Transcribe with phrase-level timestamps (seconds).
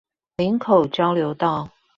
[0.37, 1.69] 嶺口交流道